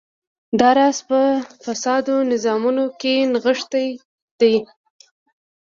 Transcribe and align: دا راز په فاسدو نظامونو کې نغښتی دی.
دا 0.59 0.69
راز 0.77 0.97
په 1.09 1.19
فاسدو 1.63 2.15
نظامونو 2.31 2.85
کې 2.99 3.13
نغښتی 3.33 3.87
دی. 4.39 4.55